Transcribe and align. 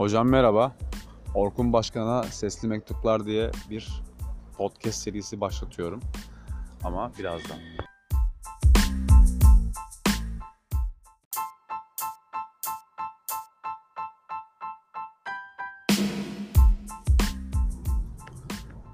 Hocam 0.00 0.28
merhaba. 0.28 0.72
Orkun 1.34 1.72
Başkan'a 1.72 2.22
Sesli 2.22 2.68
Mektuplar 2.68 3.26
diye 3.26 3.50
bir 3.70 4.02
podcast 4.56 4.98
serisi 5.02 5.40
başlatıyorum. 5.40 6.00
Ama 6.84 7.12
birazdan. 7.18 7.58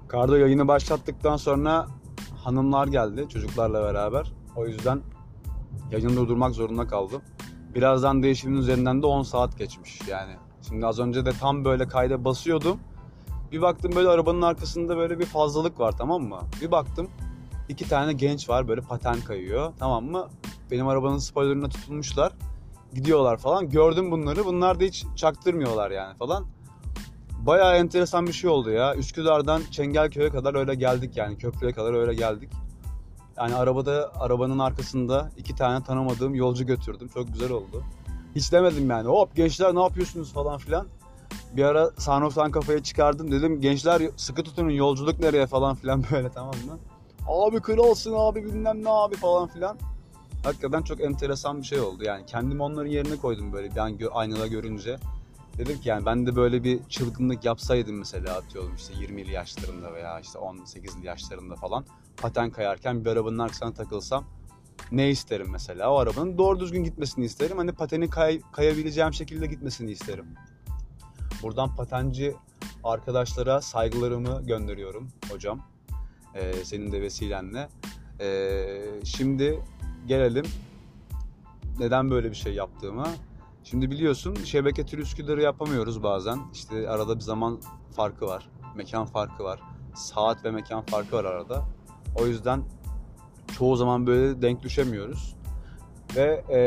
Kardo 0.07 0.35
yayını 0.35 0.67
başlattıktan 0.67 1.37
sonra 1.37 1.87
hanımlar 2.43 2.87
geldi 2.87 3.25
çocuklarla 3.29 3.83
beraber. 3.83 4.33
O 4.55 4.65
yüzden 4.65 5.01
yayını 5.91 6.15
durdurmak 6.15 6.55
zorunda 6.55 6.87
kaldım. 6.87 7.21
Birazdan 7.75 8.23
değişimin 8.23 8.57
üzerinden 8.57 9.01
de 9.01 9.05
10 9.05 9.23
saat 9.23 9.57
geçmiş 9.57 10.07
yani. 10.07 10.46
Şimdi 10.67 10.85
az 10.85 10.99
önce 10.99 11.25
de 11.25 11.31
tam 11.31 11.65
böyle 11.65 11.87
kayda 11.87 12.25
basıyordum. 12.25 12.79
Bir 13.51 13.61
baktım 13.61 13.91
böyle 13.95 14.09
arabanın 14.09 14.41
arkasında 14.41 14.97
böyle 14.97 15.19
bir 15.19 15.25
fazlalık 15.25 15.79
var 15.79 15.97
tamam 15.97 16.23
mı? 16.23 16.39
Bir 16.61 16.71
baktım 16.71 17.09
iki 17.69 17.89
tane 17.89 18.13
genç 18.13 18.49
var 18.49 18.67
böyle 18.67 18.81
paten 18.81 19.21
kayıyor 19.21 19.73
tamam 19.79 20.05
mı? 20.05 20.27
Benim 20.71 20.87
arabanın 20.87 21.17
spoilerına 21.17 21.69
tutulmuşlar. 21.69 22.33
Gidiyorlar 22.93 23.37
falan. 23.37 23.69
Gördüm 23.69 24.11
bunları. 24.11 24.45
Bunlar 24.45 24.79
da 24.79 24.83
hiç 24.83 25.05
çaktırmıyorlar 25.15 25.91
yani 25.91 26.17
falan. 26.17 26.45
Bayağı 27.39 27.75
enteresan 27.75 28.27
bir 28.27 28.33
şey 28.33 28.49
oldu 28.49 28.69
ya. 28.69 28.95
Üsküdar'dan 28.95 29.61
Çengelköy'e 29.71 30.29
kadar 30.29 30.55
öyle 30.55 30.75
geldik 30.75 31.17
yani. 31.17 31.37
Köprüye 31.37 31.71
kadar 31.71 31.93
öyle 31.93 32.13
geldik. 32.13 32.49
Yani 33.37 33.55
arabada 33.55 34.11
arabanın 34.19 34.59
arkasında 34.59 35.31
iki 35.37 35.55
tane 35.55 35.83
tanımadığım 35.83 36.35
yolcu 36.35 36.65
götürdüm. 36.65 37.07
Çok 37.13 37.27
güzel 37.27 37.51
oldu. 37.51 37.83
Hiç 38.37 38.51
demedim 38.51 38.89
yani. 38.89 39.07
Hop 39.07 39.35
gençler 39.35 39.75
ne 39.75 39.81
yapıyorsunuz 39.81 40.33
falan 40.33 40.57
filan. 40.57 40.87
Bir 41.55 41.63
ara 41.63 41.91
sunroof'tan 41.97 42.51
kafaya 42.51 42.83
çıkardım. 42.83 43.31
Dedim 43.31 43.61
gençler 43.61 44.01
sıkı 44.17 44.43
tutunun 44.43 44.69
yolculuk 44.69 45.19
nereye 45.19 45.47
falan 45.47 45.75
filan 45.75 46.03
böyle 46.11 46.29
tamam 46.29 46.55
mı? 46.65 46.79
Abi 47.27 47.59
kralsın 47.59 48.13
abi 48.17 48.45
bilmem 48.45 48.83
ne 48.83 48.89
abi 48.89 49.15
falan 49.15 49.47
filan. 49.47 49.77
Hakikaten 50.43 50.81
çok 50.81 51.01
enteresan 51.01 51.61
bir 51.61 51.65
şey 51.65 51.79
oldu. 51.79 52.03
Yani 52.03 52.25
kendimi 52.25 52.63
onların 52.63 52.89
yerine 52.89 53.15
koydum 53.15 53.53
böyle 53.53 53.71
bir 53.71 53.77
an 53.77 53.91
gö- 53.91 54.11
aynada 54.11 54.47
görünce. 54.47 54.97
Dedim 55.57 55.79
ki 55.79 55.89
yani 55.89 56.05
ben 56.05 56.25
de 56.27 56.35
böyle 56.35 56.63
bir 56.63 56.83
çılgınlık 56.89 57.45
yapsaydım 57.45 57.97
mesela 57.97 58.37
atıyorum 58.37 58.75
işte 58.75 58.93
20'li 58.93 59.31
yaşlarında 59.31 59.93
veya 59.93 60.19
işte 60.19 60.39
18'li 60.39 61.05
yaşlarında 61.05 61.55
falan 61.55 61.85
paten 62.17 62.49
kayarken 62.49 63.05
bir 63.05 63.09
arabanın 63.09 63.39
arkasına 63.39 63.73
takılsam 63.73 64.23
ne 64.91 65.09
isterim 65.09 65.47
mesela? 65.51 65.91
O 65.91 65.97
arabanın 65.97 66.37
doğru 66.37 66.59
düzgün 66.59 66.83
gitmesini 66.83 67.25
isterim. 67.25 67.57
Hani 67.57 67.71
pateni 67.71 68.09
kay, 68.09 68.41
kayabileceğim 68.51 69.13
şekilde 69.13 69.47
gitmesini 69.47 69.91
isterim. 69.91 70.25
Buradan 71.43 71.75
patenci 71.75 72.35
arkadaşlara 72.83 73.61
saygılarımı 73.61 74.43
gönderiyorum 74.45 75.07
hocam. 75.31 75.61
Ee, 76.35 76.53
senin 76.63 76.91
de 76.91 77.01
vesilenle. 77.01 77.69
Ee, 78.19 78.85
şimdi 79.03 79.59
gelelim 80.07 80.45
neden 81.79 82.11
böyle 82.11 82.29
bir 82.29 82.35
şey 82.35 82.53
yaptığıma. 82.53 83.07
Şimdi 83.63 83.91
biliyorsun 83.91 84.35
şebeke 84.35 84.85
tür 84.85 84.97
Üsküdar'ı 84.97 85.41
yapamıyoruz 85.41 86.03
bazen. 86.03 86.39
İşte 86.53 86.89
arada 86.89 87.15
bir 87.15 87.21
zaman 87.21 87.61
farkı 87.91 88.25
var. 88.25 88.49
Mekan 88.75 89.05
farkı 89.05 89.43
var. 89.43 89.59
Saat 89.95 90.45
ve 90.45 90.51
mekan 90.51 90.81
farkı 90.81 91.15
var 91.15 91.25
arada. 91.25 91.65
O 92.15 92.25
yüzden 92.27 92.63
çoğu 93.57 93.75
zaman 93.75 94.07
böyle 94.07 94.41
denk 94.41 94.63
düşemiyoruz. 94.63 95.35
Ve 96.15 96.43
e, 96.51 96.59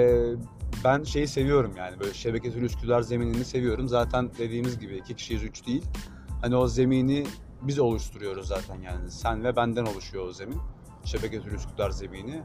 ben 0.84 1.02
şeyi 1.02 1.28
seviyorum 1.28 1.72
yani 1.76 2.00
böyle 2.00 2.14
şebeke 2.14 2.48
Üsküdar 2.48 3.02
zeminini 3.02 3.44
seviyorum. 3.44 3.88
Zaten 3.88 4.30
dediğimiz 4.38 4.78
gibi 4.78 4.96
iki 4.96 5.14
kişiyiz 5.14 5.42
üç 5.42 5.66
değil. 5.66 5.84
Hani 6.40 6.56
o 6.56 6.66
zemini 6.66 7.26
biz 7.62 7.78
oluşturuyoruz 7.78 8.48
zaten 8.48 8.80
yani. 8.80 9.10
Sen 9.10 9.44
ve 9.44 9.56
benden 9.56 9.86
oluşuyor 9.86 10.28
o 10.28 10.32
zemin. 10.32 10.58
Şebeke 11.04 11.40
tür 11.42 11.52
Üsküdar 11.52 11.90
zemini. 11.90 12.42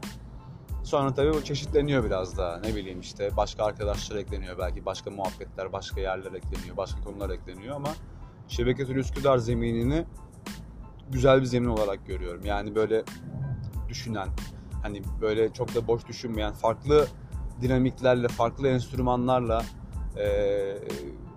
Sonra 0.84 1.14
tabii 1.14 1.34
bu 1.34 1.44
çeşitleniyor 1.44 2.04
biraz 2.04 2.38
daha. 2.38 2.58
Ne 2.58 2.74
bileyim 2.74 3.00
işte 3.00 3.30
başka 3.36 3.64
arkadaşlar 3.64 4.16
ekleniyor 4.16 4.58
belki. 4.58 4.84
Başka 4.86 5.10
muhabbetler, 5.10 5.72
başka 5.72 6.00
yerler 6.00 6.32
ekleniyor. 6.32 6.76
Başka 6.76 7.00
konular 7.00 7.30
ekleniyor 7.30 7.76
ama 7.76 7.88
Şebeke 8.48 8.82
Üsküdar 8.82 9.38
zeminini 9.38 10.04
güzel 11.10 11.40
bir 11.40 11.46
zemin 11.46 11.68
olarak 11.68 12.06
görüyorum. 12.06 12.44
Yani 12.44 12.74
böyle 12.74 13.04
düşünen, 13.88 14.28
hani 14.82 15.02
böyle 15.20 15.52
çok 15.52 15.74
da 15.74 15.86
boş 15.86 16.06
düşünmeyen, 16.08 16.52
farklı 16.52 17.06
dinamiklerle, 17.60 18.28
farklı 18.28 18.68
enstrümanlarla 18.68 19.62
e, 20.16 20.28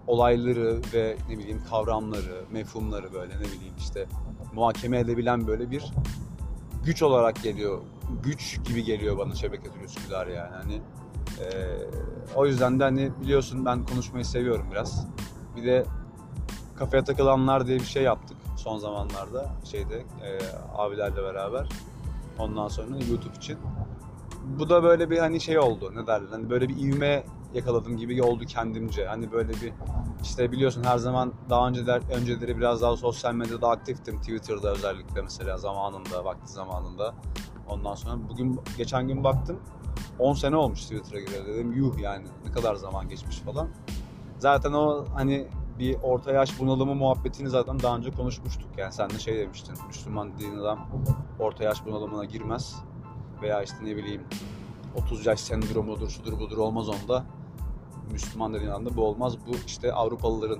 olayları 0.07 0.81
ve 0.93 1.17
ne 1.29 1.37
bileyim 1.37 1.61
kavramları, 1.69 2.45
mefhumları 2.51 3.13
böyle 3.13 3.35
ne 3.35 3.45
bileyim 3.45 3.73
işte 3.79 4.05
muhakeme 4.53 4.99
edebilen 4.99 5.47
böyle 5.47 5.71
bir 5.71 5.93
güç 6.85 7.03
olarak 7.03 7.43
geliyor. 7.43 7.81
Güç 8.23 8.59
gibi 8.67 8.83
geliyor 8.83 9.17
bana 9.17 9.35
Şebeke 9.35 9.71
Tür 9.71 9.81
Üsküdar 9.81 10.27
yani. 10.27 10.55
Hani 10.55 10.73
e, 11.39 11.47
o 12.35 12.45
yüzden 12.45 12.79
de 12.79 12.83
hani 12.83 13.11
biliyorsun 13.21 13.65
ben 13.65 13.85
konuşmayı 13.85 14.25
seviyorum 14.25 14.67
biraz. 14.71 15.07
Bir 15.55 15.63
de 15.63 15.85
kafaya 16.75 17.03
takılanlar 17.03 17.67
diye 17.67 17.79
bir 17.79 17.85
şey 17.85 18.03
yaptık 18.03 18.37
son 18.59 18.77
zamanlarda 18.77 19.49
şeyde 19.63 19.97
e, 19.97 20.39
abilerle 20.77 21.23
beraber. 21.23 21.69
Ondan 22.39 22.67
sonra 22.67 22.97
YouTube 23.09 23.35
için. 23.37 23.57
Bu 24.59 24.69
da 24.69 24.83
böyle 24.83 25.09
bir 25.09 25.17
hani 25.17 25.39
şey 25.39 25.59
oldu 25.59 25.91
ne 25.95 26.07
derler 26.07 26.29
hani 26.31 26.49
böyle 26.49 26.69
bir 26.69 26.77
ivme 26.77 27.23
yakaladım 27.53 27.97
gibi 27.97 28.23
oldu 28.23 28.45
kendimce. 28.45 29.05
Hani 29.05 29.31
böyle 29.31 29.53
bir 29.53 29.73
işte 30.23 30.51
biliyorsun 30.51 30.83
her 30.83 30.97
zaman 30.97 31.33
daha 31.49 31.67
önceler 31.67 32.01
önceleri 32.11 32.57
biraz 32.57 32.81
daha 32.81 32.97
sosyal 32.97 33.33
medyada 33.33 33.69
aktiftim. 33.69 34.19
Twitter'da 34.19 34.71
özellikle 34.71 35.21
mesela 35.21 35.57
zamanında, 35.57 36.25
vakti 36.25 36.53
zamanında. 36.53 37.13
Ondan 37.69 37.95
sonra 37.95 38.29
bugün 38.29 38.59
geçen 38.77 39.07
gün 39.07 39.23
baktım 39.23 39.59
10 40.19 40.33
sene 40.33 40.55
olmuş 40.55 40.81
Twitter'a 40.81 41.19
gireli 41.19 41.47
dedim 41.47 41.71
yuh 41.71 41.99
yani 41.99 42.25
ne 42.45 42.51
kadar 42.51 42.75
zaman 42.75 43.09
geçmiş 43.09 43.37
falan. 43.37 43.69
Zaten 44.39 44.73
o 44.73 45.05
hani 45.15 45.47
bir 45.79 45.97
orta 46.03 46.31
yaş 46.31 46.59
bunalımı 46.59 46.95
muhabbetini 46.95 47.49
zaten 47.49 47.79
daha 47.79 47.97
önce 47.97 48.11
konuşmuştuk. 48.11 48.69
Yani 48.77 48.93
sen 48.93 49.09
de 49.09 49.19
şey 49.19 49.37
demiştin. 49.37 49.75
Müslüman 49.87 50.33
dediğin 50.33 50.57
adam 50.57 50.89
orta 51.39 51.63
yaş 51.63 51.85
bunalımına 51.85 52.25
girmez. 52.25 52.75
Veya 53.41 53.63
işte 53.63 53.77
ne 53.83 53.95
bileyim 53.95 54.23
30 54.95 55.25
yaş 55.25 55.39
sendromudur, 55.39 56.09
şudur 56.09 56.39
budur 56.39 56.57
olmaz 56.57 56.89
onda. 56.89 57.25
Müslüman 58.11 58.53
dediğin 58.53 58.71
anda 58.71 58.95
bu 58.95 59.05
olmaz. 59.05 59.37
Bu 59.47 59.51
işte 59.65 59.93
Avrupalıların 59.93 60.59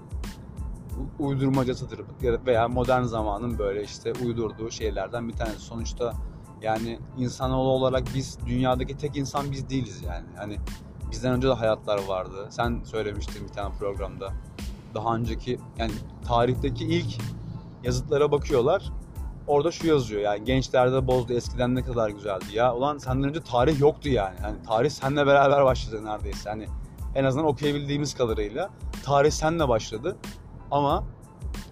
uydurmacasıdır 1.20 2.02
veya 2.46 2.68
modern 2.68 3.04
zamanın 3.04 3.60
böyle 3.60 3.84
işte 3.84 4.14
uydurduğu 4.26 4.72
şeylerden 4.72 5.28
bir 5.28 5.34
tanesi. 5.34 5.60
Sonuçta 5.60 6.14
yani 6.62 7.00
insanoğlu 7.18 7.70
olarak 7.70 8.04
biz 8.16 8.38
dünyadaki 8.46 8.98
tek 8.98 9.18
insan 9.18 9.52
biz 9.52 9.70
değiliz 9.70 10.02
yani. 10.02 10.26
Hani 10.38 10.58
bizden 11.12 11.32
önce 11.32 11.48
de 11.48 11.54
hayatlar 11.54 12.08
vardı. 12.08 12.48
Sen 12.50 12.82
söylemiştin 12.84 13.48
bir 13.48 13.54
tane 13.54 13.76
programda. 13.80 14.34
Daha 14.96 15.16
önceki 15.16 15.60
yani 15.78 15.92
tarihteki 16.26 16.86
ilk 16.86 17.18
yazıtlara 17.84 18.32
bakıyorlar. 18.32 18.92
Orada 19.48 19.72
şu 19.72 19.88
yazıyor 19.88 20.22
yani 20.22 20.44
gençlerde 20.44 21.08
bozdu 21.08 21.34
eskiden 21.34 21.76
ne 21.76 21.84
kadar 21.84 22.10
güzeldi 22.10 22.46
ya. 22.54 22.76
Ulan 22.76 22.98
senden 22.98 23.30
önce 23.30 23.44
tarih 23.44 23.80
yoktu 23.80 24.10
yani. 24.10 24.40
Hani 24.42 24.62
tarih 24.68 24.90
seninle 24.90 25.28
beraber 25.28 25.66
başladı 25.66 26.06
neredeyse. 26.06 26.50
Hani 26.50 26.68
en 27.16 27.24
azından 27.24 27.46
okuyabildiğimiz 27.48 28.14
kadarıyla 28.14 28.70
tarih 29.04 29.32
seninle 29.32 29.68
başladı. 29.68 30.18
Ama 30.72 31.04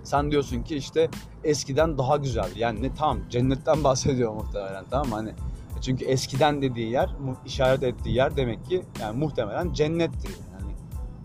sen 0.04 0.32
diyorsun 0.32 0.64
ki 0.64 0.76
işte 0.76 1.10
eskiden 1.44 1.98
daha 1.98 2.18
güzeldi. 2.18 2.54
Yani 2.56 2.84
ne 2.84 2.94
tamam 2.94 3.20
cennetten 3.30 3.84
bahsediyor 3.84 4.34
muhtemelen 4.34 4.86
tamam 4.90 5.08
mı? 5.08 5.16
Hani 5.16 5.34
çünkü 5.82 6.06
eskiden 6.06 6.62
dediği 6.62 6.92
yer, 6.92 7.10
işaret 7.46 7.84
ettiği 7.84 8.16
yer 8.16 8.38
demek 8.38 8.66
ki 8.66 8.86
yani 9.02 9.18
muhtemelen 9.18 9.74
cennetti. 9.74 10.28
Yani 10.28 10.76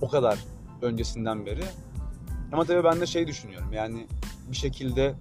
o 0.00 0.08
kadar 0.08 0.38
öncesinden 0.82 1.46
beri. 1.46 1.64
Ama 2.52 2.64
tabii 2.64 2.84
ben 2.84 3.00
de 3.00 3.06
şey 3.06 3.26
düşünüyorum 3.26 3.72
yani 3.72 4.06
bir 4.50 4.56
şekilde 4.56 5.14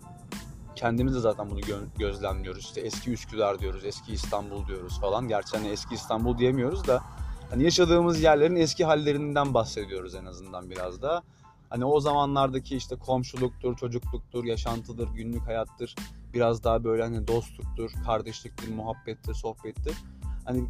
kendimiz 0.76 1.16
de 1.16 1.20
zaten 1.20 1.50
bunu 1.50 1.60
gö- 1.60 1.98
gözlemliyoruz. 1.98 2.64
İşte 2.64 2.82
eski 2.82 3.12
Üsküdar 3.12 3.60
diyoruz, 3.60 3.86
eski 3.86 4.14
İstanbul 4.14 4.68
diyoruz 4.68 5.00
falan. 5.02 5.28
Gerçi 5.28 5.58
hani 5.58 5.68
eski 5.68 5.96
İstanbul 5.96 6.38
diyemiyoruz 6.38 6.88
da 6.88 7.04
hani 7.50 7.64
yaşadığımız 7.64 8.22
yerlerin 8.22 8.56
eski 8.56 8.86
hallerinden 8.86 9.54
bahsediyoruz 9.54 10.16
en 10.16 10.26
azından 10.26 10.70
biraz 10.70 11.02
da. 11.02 11.24
Hani 11.70 11.86
o 11.86 12.00
zamanlardaki 12.00 12.78
işte 12.78 12.96
komşuluktur, 12.96 13.78
çocukluktur, 13.78 14.44
yaşantıdır, 14.44 15.08
günlük 15.08 15.48
hayattır. 15.48 15.96
Biraz 16.34 16.64
daha 16.64 16.84
böyle 16.84 17.04
hani 17.04 17.28
dostluktur, 17.28 17.92
kardeşliktir, 18.06 18.74
muhabbettir, 18.76 19.34
sohbettir. 19.34 19.98
Hani 20.46 20.66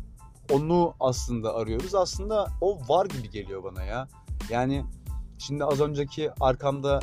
onu 0.51 0.93
aslında 0.99 1.55
arıyoruz. 1.55 1.95
Aslında 1.95 2.47
o 2.61 2.79
var 2.89 3.05
gibi 3.05 3.29
geliyor 3.29 3.63
bana 3.63 3.83
ya. 3.83 4.07
Yani 4.49 4.83
şimdi 5.37 5.65
az 5.65 5.81
önceki 5.81 6.29
arkamda 6.39 6.99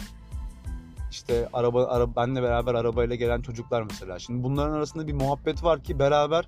işte 1.10 1.48
araba, 1.52 1.86
araba 1.86 2.16
benle 2.16 2.42
beraber 2.42 2.74
arabayla 2.74 3.16
gelen 3.16 3.42
çocuklar 3.42 3.82
mesela. 3.82 4.18
Şimdi 4.18 4.42
bunların 4.42 4.72
arasında 4.72 5.06
bir 5.06 5.12
muhabbet 5.12 5.64
var 5.64 5.82
ki 5.82 5.98
beraber 5.98 6.46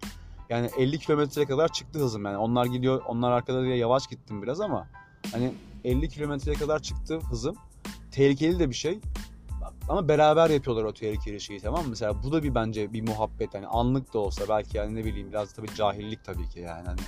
yani 0.48 0.70
50 0.78 0.98
kilometreye 0.98 1.46
kadar 1.46 1.72
çıktı 1.72 1.98
hızım 1.98 2.24
yani. 2.24 2.36
Onlar 2.36 2.66
gidiyor, 2.66 3.02
onlar 3.06 3.30
arkada 3.30 3.62
diye 3.62 3.76
yavaş 3.76 4.06
gittim 4.06 4.42
biraz 4.42 4.60
ama 4.60 4.88
hani 5.32 5.52
50 5.84 6.08
kilometreye 6.08 6.56
kadar 6.56 6.82
çıktı 6.82 7.18
hızım. 7.30 7.56
Tehlikeli 8.10 8.58
de 8.58 8.68
bir 8.68 8.74
şey. 8.74 9.00
Ama 9.88 10.08
beraber 10.08 10.50
yapıyorlar 10.50 10.84
o 10.84 10.92
tehlikeli 10.92 11.40
şeyi 11.40 11.60
tamam 11.60 11.82
mı? 11.82 11.86
Mesela 11.90 12.22
bu 12.22 12.32
da 12.32 12.42
bir 12.42 12.54
bence 12.54 12.92
bir 12.92 13.08
muhabbet 13.08 13.54
hani 13.54 13.66
anlık 13.66 14.14
da 14.14 14.18
olsa 14.18 14.44
belki 14.48 14.76
yani 14.76 14.94
ne 14.94 15.04
bileyim 15.04 15.28
biraz 15.28 15.52
tabii 15.52 15.74
cahillik 15.74 16.24
tabii 16.24 16.48
ki 16.48 16.60
yani 16.60 16.86
hani 16.86 17.00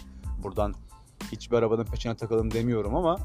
buradan 0.43 0.75
hiçbir 1.33 1.57
arabanın 1.57 1.85
peşine 1.85 2.17
takalım 2.17 2.51
demiyorum 2.51 2.97
ama 2.97 3.19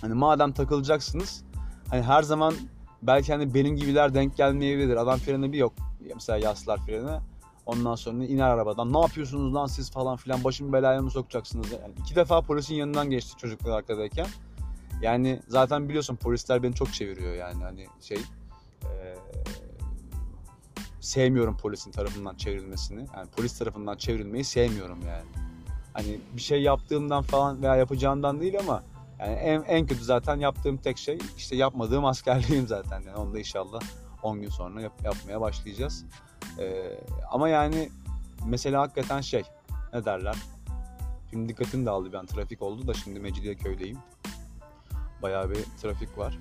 hani 0.00 0.14
madem 0.14 0.52
takılacaksınız 0.52 1.44
hani 1.90 2.02
her 2.02 2.22
zaman 2.22 2.54
belki 3.02 3.32
hani 3.32 3.54
benim 3.54 3.76
gibiler 3.76 4.14
denk 4.14 4.36
gelmeyebilir. 4.36 4.96
Adam 4.96 5.18
freni 5.18 5.52
bir 5.52 5.58
yok. 5.58 5.72
Mesela 6.14 6.38
yaslar 6.38 6.86
freni. 6.86 7.20
Ondan 7.66 7.94
sonra 7.94 8.24
iner 8.24 8.50
arabadan. 8.50 8.92
Ne 8.92 9.00
yapıyorsunuz 9.00 9.54
lan 9.54 9.66
siz 9.66 9.90
falan 9.90 10.16
filan 10.16 10.44
başımı 10.44 10.72
belaya 10.72 11.02
mı 11.02 11.10
sokacaksınız? 11.10 11.72
Yani 11.72 11.94
iki 11.98 12.16
defa 12.16 12.40
polisin 12.40 12.74
yanından 12.74 13.10
geçti 13.10 13.36
çocuklar 13.36 13.70
arkadayken. 13.70 14.26
Yani 15.02 15.40
zaten 15.48 15.88
biliyorsun 15.88 16.16
polisler 16.16 16.62
beni 16.62 16.74
çok 16.74 16.92
çeviriyor 16.92 17.34
yani 17.34 17.64
hani 17.64 17.86
şey 18.00 18.18
e, 18.84 19.16
sevmiyorum 21.00 21.56
polisin 21.56 21.90
tarafından 21.90 22.34
çevrilmesini. 22.34 23.06
Yani 23.16 23.28
polis 23.36 23.58
tarafından 23.58 23.96
çevrilmeyi 23.96 24.44
sevmiyorum 24.44 24.98
yani. 25.06 25.28
Hani 25.92 26.20
bir 26.36 26.40
şey 26.40 26.62
yaptığımdan 26.62 27.22
falan 27.22 27.62
veya 27.62 27.76
yapacağımdan 27.76 28.40
değil 28.40 28.58
ama 28.58 28.82
yani 29.20 29.32
en, 29.32 29.62
en 29.62 29.86
kötü 29.86 30.04
zaten 30.04 30.36
yaptığım 30.36 30.76
tek 30.76 30.98
şey 30.98 31.18
işte 31.36 31.56
yapmadığım 31.56 32.04
askerliğim 32.04 32.66
zaten. 32.66 33.00
Yani 33.00 33.16
onu 33.16 33.34
da 33.34 33.38
inşallah 33.38 33.80
10 34.22 34.40
gün 34.40 34.48
sonra 34.48 34.80
yap, 34.80 34.92
yapmaya 35.04 35.40
başlayacağız. 35.40 36.04
Ee, 36.58 36.98
ama 37.30 37.48
yani 37.48 37.90
mesela 38.46 38.80
hakikaten 38.80 39.20
şey 39.20 39.42
ne 39.92 40.04
derler? 40.04 40.36
Şimdi 41.30 41.48
dikkatim 41.48 41.86
dağıldı 41.86 42.12
ben 42.12 42.26
trafik 42.26 42.62
oldu 42.62 42.86
da 42.86 42.94
şimdi 42.94 43.20
Mecidiyeköy'deyim. 43.20 43.98
Bayağı 45.22 45.50
bir 45.50 45.64
trafik 45.82 46.18
var. 46.18 46.38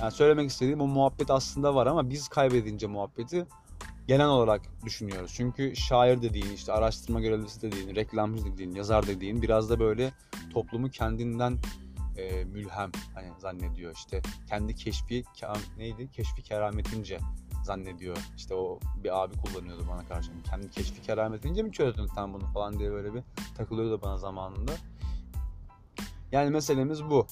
Yani 0.00 0.12
söylemek 0.12 0.50
istediğim 0.50 0.80
o 0.80 0.86
muhabbet 0.86 1.30
aslında 1.30 1.74
var 1.74 1.86
ama 1.86 2.10
biz 2.10 2.28
kaybedince 2.28 2.86
muhabbeti 2.86 3.46
genel 4.06 4.26
olarak 4.26 4.62
düşünüyoruz. 4.84 5.32
Çünkü 5.36 5.76
şair 5.76 6.22
dediğin, 6.22 6.52
işte 6.52 6.72
araştırma 6.72 7.20
görevlisi 7.20 7.62
dediğin, 7.62 7.94
reklamcı 7.94 8.44
dediğin, 8.44 8.74
yazar 8.74 9.06
dediğin 9.06 9.42
biraz 9.42 9.70
da 9.70 9.80
böyle 9.80 10.12
toplumu 10.52 10.90
kendinden 10.90 11.58
e, 12.16 12.44
mülhem 12.44 12.92
hani 13.14 13.28
zannediyor. 13.38 13.94
İşte 13.94 14.22
kendi 14.48 14.74
keşfi 14.74 15.24
neydi? 15.76 16.10
Keşfi 16.10 16.42
kerametince 16.42 17.18
zannediyor. 17.62 18.16
İşte 18.36 18.54
o 18.54 18.80
bir 19.04 19.22
abi 19.22 19.36
kullanıyordu 19.36 19.86
bana 19.90 20.08
karşı. 20.08 20.30
Yani 20.30 20.42
kendi 20.42 20.70
keşfi 20.70 21.02
kerametince 21.02 21.62
mi 21.62 21.72
çözdün 21.72 22.06
sen 22.06 22.34
bunu 22.34 22.46
falan 22.46 22.78
diye 22.78 22.90
böyle 22.90 23.14
bir 23.14 23.22
takılıyordu 23.56 24.02
bana 24.02 24.18
zamanında. 24.18 24.72
Yani 26.32 26.50
meselemiz 26.50 27.04
bu. 27.04 27.26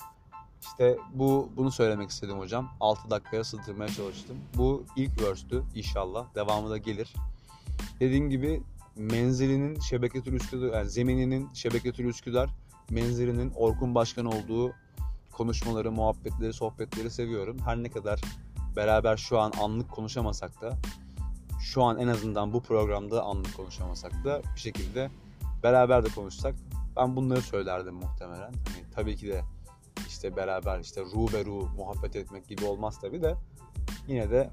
İşte 0.63 0.99
bu 1.15 1.51
bunu 1.57 1.71
söylemek 1.71 2.11
istedim 2.11 2.39
hocam. 2.39 2.71
6 2.81 3.11
dakikaya 3.11 3.45
sığdırmaya 3.45 3.89
çalıştım. 3.89 4.37
Bu 4.55 4.85
ilk 4.97 5.23
verse'tü 5.23 5.65
inşallah. 5.75 6.35
Devamı 6.35 6.71
da 6.71 6.79
gelir. 6.79 7.15
Dediğim 8.01 8.31
gibi 8.31 8.63
menzilinin 8.97 9.81
Şebeketül 9.81 10.33
Üsküdar, 10.33 10.79
yani 10.79 10.91
zemininin 10.91 11.53
Şebeketül 11.53 12.05
Üsküdar, 12.05 12.51
menzilinin 12.91 13.51
Orkun 13.51 13.95
Başkan 13.95 14.27
olduğu 14.27 14.73
konuşmaları, 15.33 15.93
muhabbetleri, 15.93 16.53
sohbetleri 16.53 17.11
seviyorum. 17.11 17.59
Her 17.65 17.77
ne 17.77 17.91
kadar 17.91 18.21
beraber 18.77 19.17
şu 19.17 19.39
an 19.39 19.53
anlık 19.61 19.91
konuşamasak 19.91 20.61
da 20.61 20.79
şu 21.61 21.83
an 21.83 21.99
en 21.99 22.09
azından 22.09 22.53
bu 22.53 22.63
programda 22.63 23.23
anlık 23.23 23.57
konuşamasak 23.57 24.25
da 24.25 24.43
bir 24.55 24.61
şekilde 24.61 25.11
beraber 25.63 26.05
de 26.05 26.09
konuşsak 26.09 26.55
ben 26.97 27.17
bunları 27.17 27.43
söylerdim 27.43 27.95
muhtemelen. 27.95 28.53
Hani 28.53 28.85
tabii 28.95 29.17
ki 29.17 29.29
de 29.29 29.43
işte 30.09 30.37
beraber 30.37 30.81
işte 30.81 31.01
ruh 31.01 31.33
be 31.33 31.45
ruh 31.45 31.75
muhabbet 31.77 32.17
etmek 32.17 32.49
gibi 32.49 32.65
olmaz 32.65 32.99
tabii 33.01 33.23
de 33.23 33.35
yine 34.09 34.31
de 34.31 34.51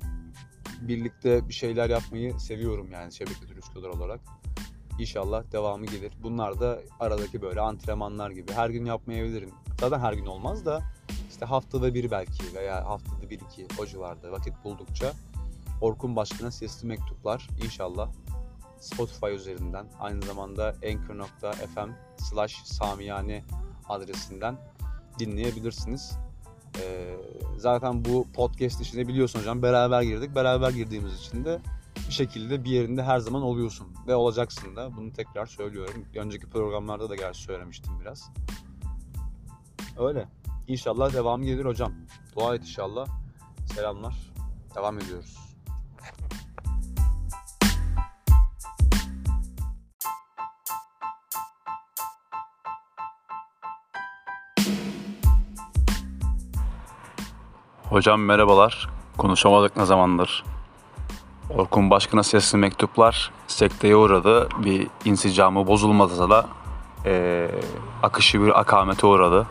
birlikte 0.81 1.47
bir 1.47 1.53
şeyler 1.53 1.89
yapmayı 1.89 2.39
seviyorum 2.39 2.91
yani 2.91 3.13
şebeke 3.13 3.45
turistler 3.45 3.89
olarak. 3.89 4.19
İnşallah 4.99 5.43
devamı 5.51 5.85
gelir. 5.85 6.13
Bunlar 6.23 6.59
da 6.59 6.79
aradaki 6.99 7.41
böyle 7.41 7.61
antrenmanlar 7.61 8.31
gibi. 8.31 8.51
Her 8.51 8.69
gün 8.69 8.85
yapmayabilirim. 8.85 9.51
Zaten 9.79 9.99
her 9.99 10.13
gün 10.13 10.25
olmaz 10.25 10.65
da 10.65 10.81
işte 11.29 11.45
haftada 11.45 11.93
bir 11.93 12.11
belki 12.11 12.55
veya 12.55 12.85
haftada 12.85 13.29
bir 13.29 13.39
iki 13.39 13.67
o 13.79 13.85
civarda 13.85 14.31
vakit 14.31 14.53
buldukça 14.63 15.13
Orkun 15.81 16.15
Başkan'a 16.15 16.51
sesli 16.51 16.87
mektuplar 16.87 17.47
inşallah 17.63 18.09
Spotify 18.79 19.35
üzerinden 19.35 19.85
aynı 19.99 20.21
zamanda 20.21 20.75
anchor.fm 20.85 21.89
slash 22.17 22.63
samiyane 22.63 23.43
adresinden 23.89 24.57
dinleyebilirsiniz. 25.19 26.17
Ee, 26.81 27.08
zaten 27.59 28.05
bu 28.05 28.27
podcast 28.33 28.81
işine 28.81 29.07
biliyorsun 29.07 29.39
hocam 29.39 29.61
beraber 29.61 30.01
girdik. 30.01 30.35
Beraber 30.35 30.69
girdiğimiz 30.69 31.19
için 31.19 31.45
de 31.45 31.59
bir 32.07 32.13
şekilde 32.13 32.63
bir 32.63 32.69
yerinde 32.69 33.03
her 33.03 33.19
zaman 33.19 33.41
oluyorsun 33.41 33.87
ve 34.07 34.15
olacaksın 34.15 34.75
da. 34.75 34.97
Bunu 34.97 35.13
tekrar 35.13 35.45
söylüyorum. 35.45 36.05
Önceki 36.15 36.49
programlarda 36.49 37.09
da 37.09 37.15
gerçi 37.15 37.41
söylemiştim 37.41 37.93
biraz. 38.01 38.31
Öyle. 39.99 40.27
İnşallah 40.67 41.13
devam 41.13 41.43
gelir 41.43 41.65
hocam. 41.65 41.93
Dua 42.35 42.55
et 42.55 42.61
inşallah. 42.61 43.07
Selamlar. 43.75 44.15
Devam 44.75 44.99
ediyoruz. 44.99 45.48
Hocam 57.89 58.21
merhabalar. 58.21 58.89
Konuşamadık 59.17 59.77
ne 59.77 59.85
zamandır. 59.85 60.43
Orkun 61.57 61.89
Başkan'a 61.89 62.23
sesli 62.23 62.57
mektuplar 62.57 63.31
sekteye 63.47 63.95
uğradı. 63.95 64.49
Bir 64.57 64.87
insicamı 65.05 65.67
bozulmadı 65.67 66.29
da 66.29 66.45
e, 67.05 67.47
akışı 68.03 68.43
bir 68.43 68.59
akamete 68.59 69.07
uğradı. 69.07 69.47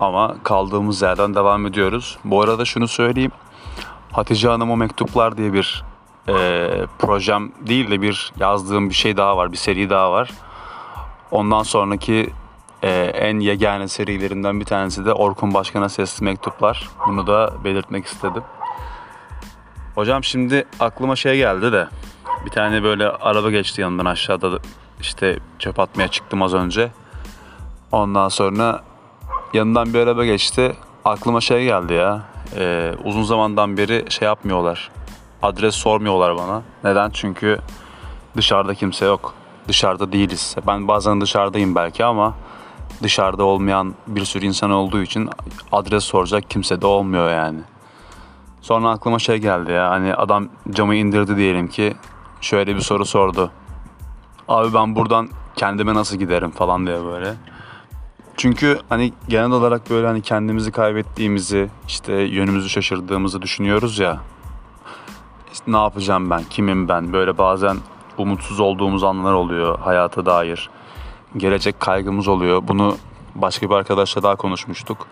Ama 0.00 0.36
kaldığımız 0.42 1.02
yerden 1.02 1.34
devam 1.34 1.66
ediyoruz. 1.66 2.18
Bu 2.24 2.42
arada 2.42 2.64
şunu 2.64 2.88
söyleyeyim. 2.88 3.32
Hatice 4.12 4.48
Hanım 4.48 4.70
o 4.70 4.76
mektuplar 4.76 5.36
diye 5.36 5.52
bir 5.52 5.84
e, 6.28 6.68
projem 6.98 7.52
değil 7.60 7.90
de 7.90 8.02
bir 8.02 8.32
yazdığım 8.40 8.88
bir 8.88 8.94
şey 8.94 9.16
daha 9.16 9.36
var. 9.36 9.52
Bir 9.52 9.56
seri 9.56 9.90
daha 9.90 10.12
var. 10.12 10.30
Ondan 11.30 11.62
sonraki 11.62 12.30
e, 12.82 12.90
en 13.04 13.40
yegane 13.40 13.88
serilerinden 13.88 14.60
bir 14.60 14.64
tanesi 14.64 15.04
de 15.04 15.12
Orkun 15.12 15.54
Başkan'a 15.54 15.88
sesli 15.88 16.24
mektuplar. 16.24 16.88
Bunu 17.06 17.26
da 17.26 17.52
belirtmek 17.64 18.06
istedim. 18.06 18.42
Hocam 19.94 20.24
şimdi 20.24 20.64
aklıma 20.80 21.16
şey 21.16 21.36
geldi 21.36 21.72
de 21.72 21.88
bir 22.46 22.50
tane 22.50 22.82
böyle 22.82 23.08
araba 23.08 23.50
geçti 23.50 23.80
yanından 23.80 24.04
aşağıda 24.04 24.58
işte 25.00 25.38
çöp 25.58 25.80
atmaya 25.80 26.08
çıktım 26.08 26.42
az 26.42 26.54
önce. 26.54 26.90
Ondan 27.92 28.28
sonra 28.28 28.82
yanından 29.54 29.94
bir 29.94 29.98
araba 29.98 30.24
geçti. 30.24 30.76
Aklıma 31.04 31.40
şey 31.40 31.64
geldi 31.64 31.92
ya. 31.92 32.22
E, 32.56 32.94
uzun 33.04 33.22
zamandan 33.22 33.76
beri 33.76 34.04
şey 34.08 34.26
yapmıyorlar. 34.26 34.90
Adres 35.42 35.74
sormuyorlar 35.74 36.36
bana. 36.36 36.62
Neden? 36.84 37.10
Çünkü 37.10 37.58
dışarıda 38.36 38.74
kimse 38.74 39.04
yok. 39.04 39.34
Dışarıda 39.68 40.12
değiliz. 40.12 40.56
Ben 40.66 40.88
bazen 40.88 41.20
dışarıdayım 41.20 41.74
belki 41.74 42.04
ama 42.04 42.34
dışarıda 43.02 43.44
olmayan 43.44 43.94
bir 44.06 44.24
sürü 44.24 44.46
insan 44.46 44.70
olduğu 44.70 45.02
için 45.02 45.30
adres 45.72 46.04
soracak 46.04 46.50
kimse 46.50 46.80
de 46.80 46.86
olmuyor 46.86 47.30
yani. 47.30 47.60
Sonra 48.60 48.90
aklıma 48.90 49.18
şey 49.18 49.38
geldi 49.38 49.72
ya 49.72 49.90
hani 49.90 50.14
adam 50.14 50.48
camı 50.70 50.94
indirdi 50.94 51.36
diyelim 51.36 51.68
ki 51.68 51.94
şöyle 52.40 52.76
bir 52.76 52.80
soru 52.80 53.04
sordu. 53.04 53.50
Abi 54.48 54.74
ben 54.74 54.96
buradan 54.96 55.28
kendime 55.56 55.94
nasıl 55.94 56.16
giderim 56.16 56.50
falan 56.50 56.86
diye 56.86 57.04
böyle. 57.04 57.34
Çünkü 58.36 58.78
hani 58.88 59.12
genel 59.28 59.50
olarak 59.50 59.90
böyle 59.90 60.06
hani 60.06 60.22
kendimizi 60.22 60.72
kaybettiğimizi, 60.72 61.68
işte 61.88 62.12
yönümüzü 62.12 62.68
şaşırdığımızı 62.68 63.42
düşünüyoruz 63.42 63.98
ya. 63.98 64.20
İşte 65.52 65.72
ne 65.72 65.76
yapacağım 65.76 66.30
ben, 66.30 66.42
kimim 66.50 66.88
ben? 66.88 67.12
Böyle 67.12 67.38
bazen 67.38 67.76
umutsuz 68.18 68.60
olduğumuz 68.60 69.04
anlar 69.04 69.32
oluyor 69.32 69.78
hayata 69.78 70.26
dair. 70.26 70.70
Gelecek 71.36 71.80
kaygımız 71.80 72.28
oluyor. 72.28 72.62
Bunu 72.68 72.96
başka 73.34 73.70
bir 73.70 73.74
arkadaşla 73.74 74.22
daha 74.22 74.36
konuşmuştuk. 74.36 75.06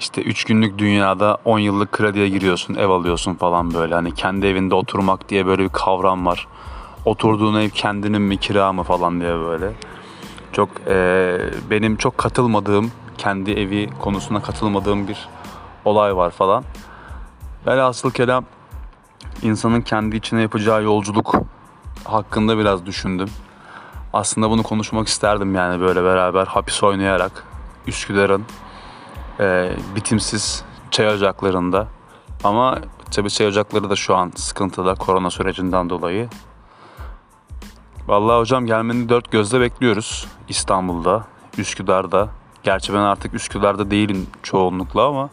İşte 0.00 0.22
3 0.22 0.44
günlük 0.44 0.78
dünyada 0.78 1.38
10 1.44 1.58
yıllık 1.58 1.92
krediye 1.92 2.28
giriyorsun, 2.28 2.74
ev 2.74 2.88
alıyorsun 2.88 3.34
falan 3.34 3.74
böyle. 3.74 3.94
Hani 3.94 4.14
kendi 4.14 4.46
evinde 4.46 4.74
oturmak 4.74 5.28
diye 5.28 5.46
böyle 5.46 5.62
bir 5.62 5.68
kavram 5.68 6.26
var. 6.26 6.46
Oturduğun 7.04 7.60
ev 7.60 7.70
kendinin 7.70 8.22
mi 8.22 8.36
kira 8.36 8.72
mı 8.72 8.82
falan 8.82 9.20
diye 9.20 9.38
böyle. 9.38 9.72
Çok 10.52 10.68
e, 10.86 11.36
benim 11.70 11.96
çok 11.96 12.18
katılmadığım, 12.18 12.92
kendi 13.18 13.50
evi 13.50 13.90
konusuna 13.98 14.42
katılmadığım 14.42 15.08
bir 15.08 15.28
olay 15.84 16.16
var 16.16 16.30
falan. 16.30 16.64
Velhasıl 17.66 18.10
kelam 18.10 18.44
insanın 19.42 19.80
kendi 19.80 20.16
içine 20.16 20.42
yapacağı 20.42 20.82
yolculuk 20.82 21.34
hakkında 22.04 22.58
biraz 22.58 22.86
düşündüm. 22.86 23.28
Aslında 24.12 24.50
bunu 24.50 24.62
konuşmak 24.62 25.08
isterdim 25.08 25.54
yani 25.54 25.80
böyle 25.80 26.04
beraber 26.04 26.46
hapis 26.46 26.82
oynayarak 26.82 27.44
Üsküdar'ın 27.86 28.44
e, 29.40 29.72
bitimsiz 29.96 30.64
çay 30.90 31.08
ocaklarında. 31.08 31.86
Ama 32.44 32.78
tabii 33.10 33.30
çay 33.30 33.46
ocakları 33.46 33.90
da 33.90 33.96
şu 33.96 34.16
an 34.16 34.32
sıkıntıda 34.36 34.94
korona 34.94 35.30
sürecinden 35.30 35.90
dolayı. 35.90 36.28
Vallahi 38.06 38.40
hocam 38.40 38.66
gelmeni 38.66 39.08
dört 39.08 39.30
gözle 39.30 39.60
bekliyoruz 39.60 40.26
İstanbul'da, 40.48 41.24
Üsküdar'da. 41.58 42.28
Gerçi 42.62 42.94
ben 42.94 42.98
artık 42.98 43.34
Üsküdar'da 43.34 43.90
değilim 43.90 44.26
çoğunlukla 44.42 45.06
ama 45.06 45.30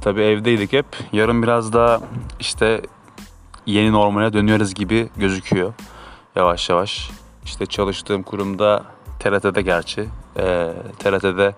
tabii 0.00 0.22
evdeydik 0.22 0.72
hep. 0.72 0.86
Yarın 1.12 1.42
biraz 1.42 1.72
daha 1.72 2.00
işte 2.40 2.82
yeni 3.66 3.92
normale 3.92 4.32
dönüyoruz 4.32 4.74
gibi 4.74 5.08
gözüküyor 5.16 5.72
yavaş 6.36 6.70
yavaş. 6.70 7.10
İşte 7.44 7.66
çalıştığım 7.66 8.22
kurumda 8.22 8.84
TRT'de 9.18 9.62
gerçi. 9.62 10.08
Ee, 10.38 10.72
TRT'de 10.98 11.54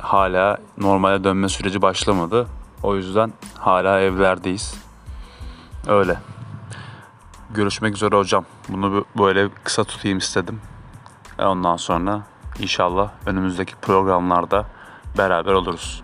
hala 0.00 0.58
normale 0.78 1.24
dönme 1.24 1.48
süreci 1.48 1.82
başlamadı. 1.82 2.46
O 2.82 2.96
yüzden 2.96 3.32
hala 3.58 4.00
evlerdeyiz. 4.00 4.74
Öyle. 5.86 6.18
Görüşmek 7.50 7.94
üzere 7.96 8.16
hocam. 8.16 8.44
Bunu 8.68 8.92
bu- 8.92 9.22
böyle 9.22 9.48
kısa 9.64 9.84
tutayım 9.84 10.18
istedim. 10.18 10.60
E 11.38 11.44
Ondan 11.44 11.76
sonra 11.76 12.22
inşallah 12.58 13.10
önümüzdeki 13.26 13.74
programlarda 13.76 14.66
beraber 15.18 15.52
oluruz. 15.52 16.02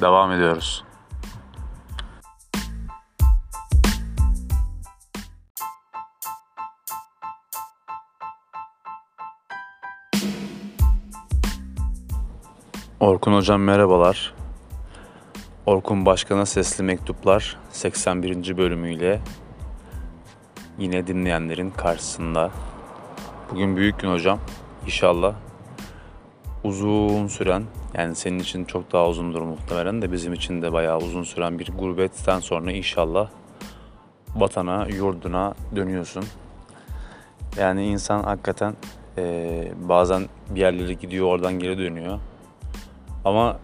Devam 0.00 0.32
ediyoruz. 0.32 0.84
Orkun 13.00 13.34
Hocam 13.34 13.62
merhabalar. 13.62 14.34
Orkun 15.66 16.06
Başkan'a 16.06 16.46
Sesli 16.46 16.84
Mektuplar 16.84 17.56
81. 17.70 18.56
bölümüyle 18.56 19.20
yine 20.78 21.06
dinleyenlerin 21.06 21.70
karşısında. 21.70 22.50
Bugün 23.50 23.76
büyük 23.76 23.98
gün 23.98 24.12
hocam. 24.12 24.38
İnşallah 24.86 25.34
uzun 26.64 27.26
süren 27.26 27.64
yani 27.94 28.14
senin 28.14 28.38
için 28.38 28.64
çok 28.64 28.92
daha 28.92 29.08
uzundur 29.08 29.42
muhtemelen 29.42 30.02
de 30.02 30.12
bizim 30.12 30.32
için 30.32 30.62
de 30.62 30.72
bayağı 30.72 30.98
uzun 30.98 31.22
süren 31.22 31.58
bir 31.58 31.68
gurbetten 31.78 32.40
sonra 32.40 32.72
inşallah 32.72 33.28
vatana, 34.36 34.86
yurduna 34.86 35.54
dönüyorsun. 35.76 36.24
Yani 37.56 37.86
insan 37.86 38.22
hakikaten 38.22 38.74
eee, 39.18 39.72
bazen 39.88 40.28
bir 40.50 40.60
yerlere 40.60 40.92
gidiyor 40.92 41.26
oradan 41.26 41.58
geri 41.58 41.78
dönüyor. 41.78 42.18
Ama 43.28 43.58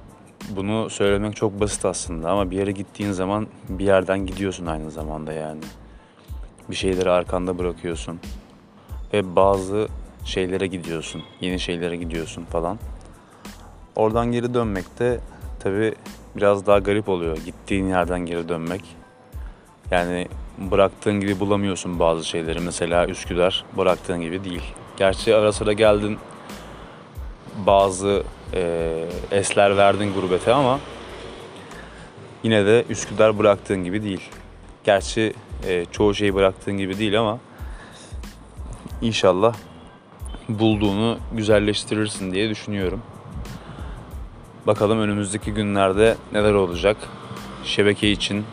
bunu 0.51 0.91
söylemek 0.91 1.37
çok 1.37 1.61
basit 1.61 1.85
aslında 1.85 2.31
ama 2.31 2.51
bir 2.51 2.57
yere 2.57 2.73
gittiğin 2.73 3.13
zaman 3.13 3.47
bir 3.69 3.85
yerden 3.85 4.27
gidiyorsun 4.27 4.67
aynı 4.67 4.91
zamanda 4.91 5.33
yani. 5.33 5.61
Bir 6.71 6.75
şeyleri 6.75 7.11
arkanda 7.11 7.59
bırakıyorsun 7.59 8.21
ve 9.13 9.37
bazı 9.37 9.89
şeylere 10.25 10.67
gidiyorsun, 10.67 11.23
yeni 11.41 11.61
şeylere 11.61 11.97
gidiyorsun 11.97 12.45
falan. 12.45 12.79
Oradan 13.97 14.33
geri 14.33 14.55
dönmek 14.55 14.99
de 14.99 15.21
tabii 15.61 15.95
biraz 16.37 16.67
daha 16.67 16.79
garip 16.79 17.09
oluyor 17.09 17.37
gittiğin 17.37 17.89
yerden 17.89 18.21
geri 18.21 18.49
dönmek. 18.49 18.83
Yani 19.91 20.29
bıraktığın 20.59 21.21
gibi 21.21 21.41
bulamıyorsun 21.41 21.99
bazı 21.99 22.25
şeyleri. 22.25 22.61
Mesela 22.61 23.07
Üsküdar 23.07 23.65
bıraktığın 23.77 24.21
gibi 24.21 24.45
değil. 24.45 24.75
Gerçi 24.97 25.35
ara 25.35 25.53
sıra 25.53 25.73
geldin 25.73 26.19
bazı 27.67 28.23
e, 28.55 29.05
esler 29.31 29.77
verdin 29.77 30.15
gurbete 30.15 30.53
ama 30.53 30.81
yine 32.43 32.67
de 32.67 32.85
Üsküdar 32.89 33.39
bıraktığın 33.39 33.85
gibi 33.85 34.03
değil. 34.03 34.31
Gerçi 34.85 35.33
e, 35.67 35.85
çoğu 35.93 36.15
şeyi 36.15 36.35
bıraktığın 36.35 36.79
gibi 36.79 36.99
değil 36.99 37.21
ama 37.21 37.39
inşallah 39.03 39.55
bulduğunu 40.49 41.19
güzelleştirirsin 41.33 42.33
diye 42.33 42.51
düşünüyorum. 42.51 43.03
Bakalım 44.67 45.01
önümüzdeki 45.01 45.55
günlerde 45.55 46.17
neler 46.33 46.53
olacak? 46.53 46.97
Şebeke 47.65 48.11
için 48.11 48.45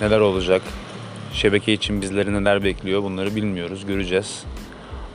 neler 0.00 0.20
olacak? 0.20 0.62
Şebeke 1.32 1.72
için 1.72 2.02
bizleri 2.02 2.34
neler 2.34 2.64
bekliyor 2.64 3.02
bunları 3.02 3.36
bilmiyoruz, 3.36 3.86
göreceğiz. 3.86 4.44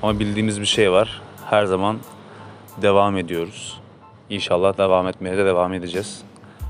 Ama 0.04 0.20
bildiğimiz 0.20 0.62
bir 0.62 0.66
şey 0.66 0.92
var. 0.92 1.22
Her 1.50 1.66
zaman 1.66 1.98
devam 2.82 3.18
ediyoruz. 3.18 3.80
İnşallah 4.30 4.78
devam 4.78 5.08
etmeye 5.08 5.38
de 5.38 5.46
devam 5.46 5.74
edeceğiz. 5.74 6.22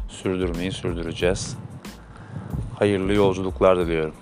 Sürdürmeyi 0.10 0.72
sürdüreceğiz. 0.72 1.58
Hayırlı 2.80 3.14
yolculuklar 3.14 3.78
diliyorum. 3.80 4.14